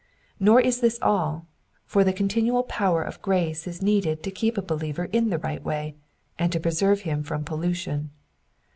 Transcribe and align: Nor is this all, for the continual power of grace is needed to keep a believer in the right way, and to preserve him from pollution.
Nor 0.39 0.59
is 0.61 0.79
this 0.81 0.97
all, 0.99 1.45
for 1.85 2.03
the 2.03 2.11
continual 2.11 2.63
power 2.63 3.03
of 3.03 3.21
grace 3.21 3.67
is 3.67 3.83
needed 3.83 4.23
to 4.23 4.31
keep 4.31 4.57
a 4.57 4.61
believer 4.63 5.05
in 5.13 5.29
the 5.29 5.37
right 5.37 5.63
way, 5.63 5.93
and 6.39 6.51
to 6.51 6.59
preserve 6.59 7.01
him 7.01 7.21
from 7.21 7.43
pollution. 7.43 8.09